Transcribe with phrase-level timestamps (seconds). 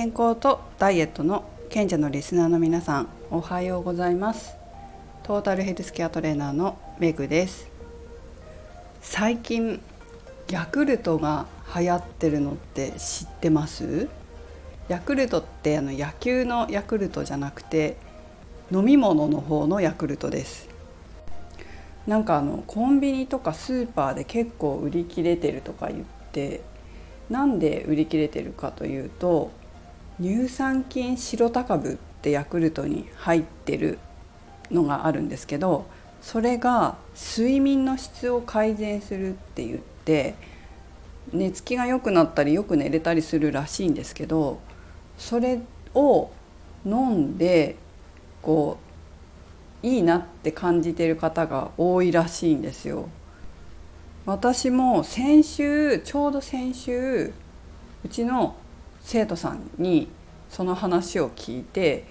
[0.00, 4.56] 健康とダイエットの賢者のリスナーの皆さんおはようございます。
[5.24, 7.68] トータルヘルスケアトレーナーのメグです。
[9.02, 9.78] 最近
[10.48, 11.44] ヤクルトが
[11.76, 14.08] 流行ってるのって知ってます？
[14.88, 17.98] ヤクルトってあの野球のヤクルトじゃなくて
[18.72, 20.70] 飲み物の方のヤクルトです。
[22.06, 26.62] なんかあのコンビニとかスーパーで結構売り切れてるとか言って
[27.28, 29.59] なんで売り切れてるかというと
[30.20, 33.98] 乳酸菌白タ株ってヤクルトに入ってる
[34.70, 35.86] のがあるんですけど
[36.20, 40.34] それが睡眠の質を改善するって言って
[41.32, 44.60] 寝つきが良くなったりよく寝れたりするらしいんですけど
[45.16, 45.60] それ
[45.94, 46.30] を
[46.84, 47.76] 飲んで
[48.42, 48.78] こ
[49.82, 53.08] ういいなって感じてる方が多いらしいんですよ。
[54.26, 57.32] 私も先週ちょうど先週
[58.04, 58.56] うちの
[59.00, 60.08] 生徒さんに
[60.48, 62.04] その話を聞いて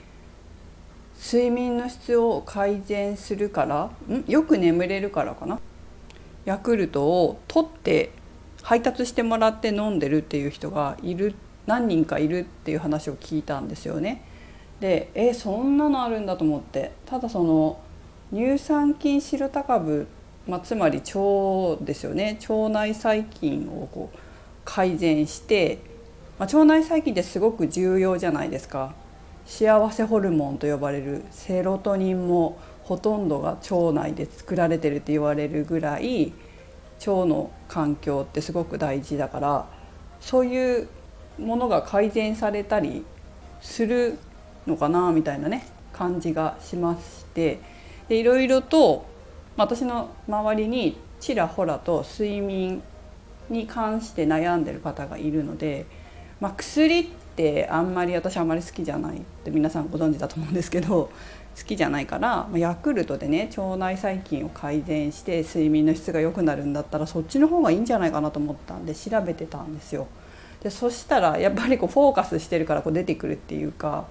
[1.24, 4.24] 睡眠の質を改善するからん？
[4.28, 5.60] よく眠れるからかな？
[6.46, 8.12] ヤクルトを取って
[8.64, 11.36] 配達してもらって飲んでるっていう人がいる
[11.68, 14.24] 何人かいるっていう話を聞いたんですよね。
[14.80, 16.94] でえそんなのあるんだと思って。
[17.06, 17.80] ただその
[18.34, 20.08] 乳酸菌シロタ株
[20.48, 22.40] まあ、つまり腸ですよね。
[22.50, 24.18] 腸内細菌をこう
[24.66, 25.78] 改善して、
[26.40, 28.94] まあ、腸内細菌ってすごく重要じゃないですか。
[29.46, 36.34] 幸せホルモンと呼ばれるセロトニンもほとんどが腸内で作られてるって言われるぐらい
[37.00, 39.68] 腸の環境ってすごく大事だから
[40.22, 40.88] そういう
[41.40, 43.06] ものが改善されたり
[43.62, 44.18] する
[44.68, 47.60] のかなみたいなね感じがしまして。
[48.08, 49.06] でいろいろと
[49.58, 52.82] 私の周りにちらほらと睡眠
[53.50, 55.86] に関して悩んでる方がいるので、
[56.40, 61.10] まあ、薬ってあんまり私あんまり好きじゃないって皆さんご存知だと思うんですけど
[61.58, 70.08] 好きじゃないから、まあ、ヤクルトでね腸内細菌を改善して睡眠の質が良くなるんだったらそっちの方がいいんじゃないかなと思ったんで調べてたんですよ。
[70.64, 74.08] でそしたらやっぱりこうフォーカスしてるからこう出てくるっていうか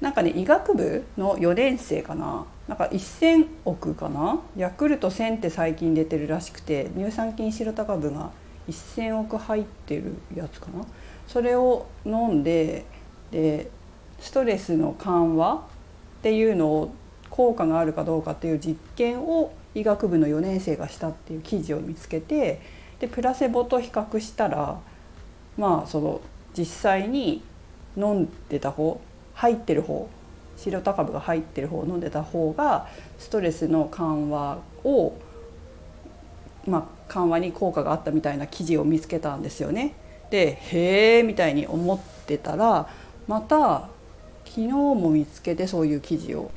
[0.00, 8.30] なんかね医学部の4年生かななんか1,000億かなヤクルト1000って最近出てるらしくて乳酸菌白タ株が
[8.68, 10.84] 1,000億入ってるやつかな？
[11.26, 12.84] それを飲んで
[13.30, 13.70] で
[14.20, 15.58] ストレスの緩和っ
[16.22, 16.94] ていうのを
[17.30, 22.60] 効果があるかどうかっていう実験を医学部の4年生がしたっていう記事を見つけて
[22.98, 24.78] でプラセボと比較したら
[25.58, 26.20] まあその
[26.56, 27.42] 実際に
[27.96, 29.00] 飲んでた方
[29.34, 30.08] 入ってる方
[30.56, 32.88] 白タ株が入ってる方を飲んでた方が
[33.18, 35.12] ストレスの緩和を、
[36.66, 39.94] まあ、緩和に効果があったみたいな記事を見つけたんですよね。
[40.30, 42.88] でへえみたいに思ってたら
[43.28, 43.88] また
[44.44, 46.50] 昨日も見つけてそういう記事を。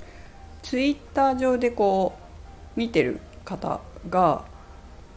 [0.61, 2.13] ツイッター上でこ
[2.75, 4.43] う見てる方が、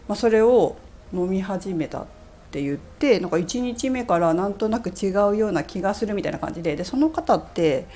[0.09, 0.77] まあ、それを
[1.13, 2.07] 飲み始めたっ
[2.51, 6.77] て言ってなんか1日目からなんとなく違うような気がするみたいな感じで。
[6.77, 7.87] でその方って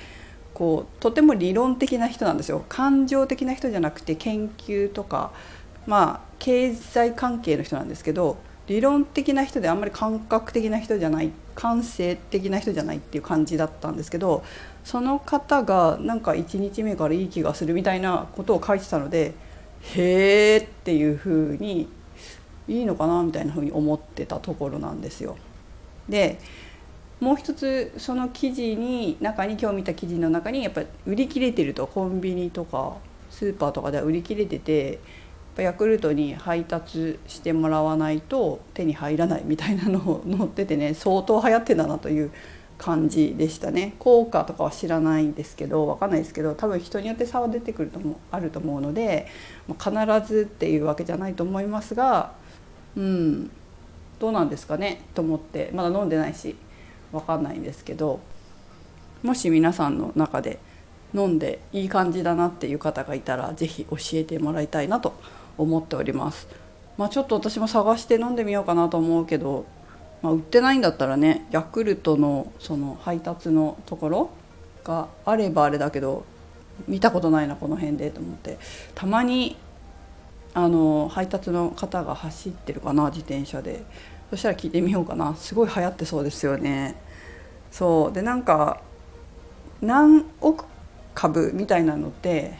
[0.53, 2.65] こうとても理論的な人なんですよ。
[2.67, 5.31] 感情的な人じゃなくて研究とか
[5.87, 8.37] まあ経済関係の人なんですけど
[8.67, 14.43] 理論的な人であんまり感覚的な人じゃない感性的な人じゃないっていう感じだったんですけど
[14.83, 19.33] その方がなんか1日目からいい気がするみたいなことを書いてたので
[19.95, 21.87] へえっていうふうに
[22.67, 25.37] いいのかなみたいなふうに思ってたところなんですよ。
[26.09, 26.39] で
[27.19, 32.97] もう一つその記事に中に今日見た記事の中にやっぱり売り切れてるとコンビニとか
[33.31, 34.99] スーパーとかでは売り切れてて
[35.61, 42.31] ヤクルトに配達してもらわないと手に入らないみたいなのを載っててね 相当流行ってたなという
[42.77, 43.95] 感じでしたね。
[43.97, 49.27] 効果とかは知らないんですけど分かんないですけど多分人によって差は出てくるともあると思うので
[49.67, 49.91] 必
[50.25, 52.33] ずっていうわけじゃないと思いますが
[52.95, 53.49] うん
[54.19, 56.55] どうなんですかねと思ってまだ飲んでないし
[57.11, 58.19] 分かんないんですけど
[59.23, 60.59] もし皆さんの中で
[61.13, 65.13] 飲んでいい感じだなっていう方がいたら是非教えてもらいたいなと
[65.57, 66.47] 思っております。
[66.97, 69.65] まあ、ちょっと私も探して飲んでみようかなと思うけど、
[70.21, 74.29] まあ、売ってないんだったらねヤクルトのその配達のところ
[74.83, 76.25] があればあれだけど
[76.87, 78.57] 見たことないなこの辺でと思って。
[78.95, 79.57] たまに
[80.53, 83.83] あの配達の方が走ってるかな自転車で。
[84.29, 85.35] そしたら聞いてみようかな。
[85.35, 86.95] すごい流行ってそうですよね。
[87.71, 88.13] そう。
[88.13, 88.81] でなんか
[89.81, 90.65] 何億
[91.13, 92.57] 株みたいなのって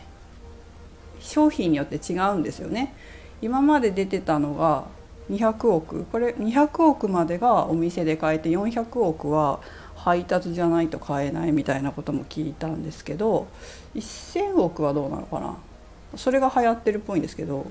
[1.27, 2.93] 商品によって違うんですよね。
[3.41, 4.85] 今まで出てたのが
[5.29, 6.05] 200億。
[6.05, 9.59] これ200億までがお店で買えて400億は
[9.95, 13.47] 配達じゃないと買えないみたいなことも聞いたんですけど
[13.95, 15.57] 1,000億はどうなのかな。
[16.15, 17.65] それが流行ってるっぽいんですけど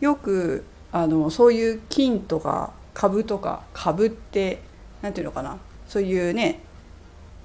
[0.00, 4.60] よくあのそういう金とか株とか株って
[5.00, 5.58] 何て言うのかな。
[5.88, 6.60] そういうね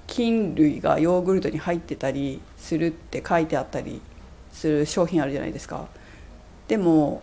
[0.06, 4.02] 菌類がヨーグルトに入ってたりするって書いてあったり
[4.52, 5.86] する商品あるじゃないですか。
[6.68, 7.22] でも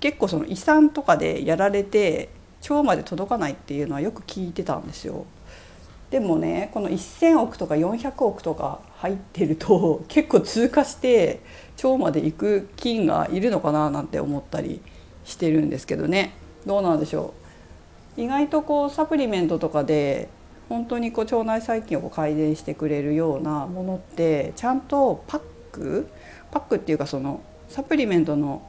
[0.00, 2.28] 結構その胃酸とかでやられて
[2.62, 5.26] 腸まで届かないっていうのはよく聞いてたんですよ。
[6.10, 11.40] でもねこの1,000億とか400億とか入ってると 結構通過して
[11.82, 14.80] 腸まで行く菌がいるのかななんて思ったり
[15.24, 16.34] してるんですけどね
[16.66, 17.34] どうなんでしょ
[18.16, 20.28] う意外とこうサプリメントとかで
[20.68, 25.40] 本当にこう腸内細菌を改善してくれるようなものってちゃんとパッ
[25.74, 26.08] ク
[26.50, 28.62] パックっていうかそのサプリメントの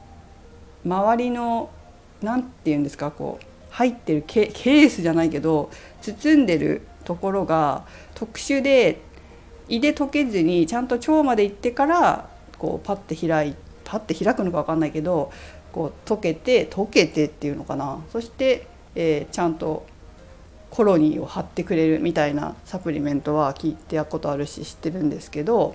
[0.84, 1.70] 周りの
[2.22, 5.70] 何て言うんですかこう入ってるケースじゃないけど
[6.00, 9.00] 包んでるところが特殊で
[9.68, 13.54] 胃で溶けずにちゃんと腸まで行ってからこうパッて開い
[13.84, 15.30] パッて開くのか分かんないけど
[15.72, 18.02] こう溶けて溶けてっていうのかな。
[18.10, 19.86] そして、えー、ちゃんと
[20.70, 25.74] コロニーを貼ってくれるみたいなサプリメントは聞いてやることあるし知ってるんですけど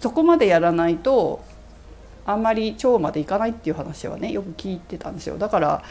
[0.00, 1.42] そこまでやらないと
[2.24, 5.38] あんまり腸までいかないっていう話はねよく聞いてたんですよ。
[5.38, 5.82] だから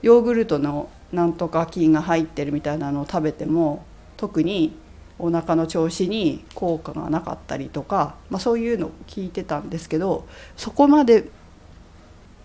[0.00, 3.84] ヨーグルトのなんとか菌が入ってるみたいなのを食べても
[4.16, 4.74] 特に
[5.18, 10.26] お腹の調子に効果がなかったりとか、まあ、そういうのを聞いてたんですけど
[10.56, 11.28] そこまで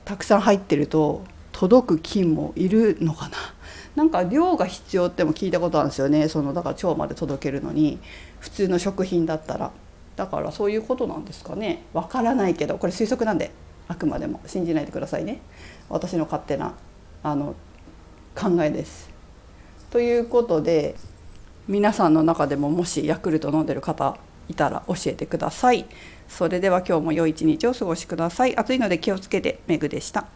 [0.05, 1.23] たくさん入ってると
[1.53, 3.37] 届く菌もいるのかな。
[3.95, 6.27] なんか量が必要っても聞いたことあるんですよね。
[6.27, 7.97] そのだから腸まで届けるのに
[8.39, 9.71] 普通の食品だったら。
[10.17, 13.51] だからそういうことなんですかねわからないけどこれ推測なんで
[13.87, 15.39] あくまでも信じないでくださいね
[15.87, 16.73] 私の勝手な
[17.23, 17.55] あの
[18.35, 19.09] 考えです。
[19.89, 20.95] ということで
[21.67, 24.17] 皆さんの中でももしヤクルト飲んでる方
[24.47, 25.85] いたら教えてください。
[26.27, 28.55] それでは今日も良い一日を過ごしください。
[28.55, 30.27] 暑いので気をつけてメグでした。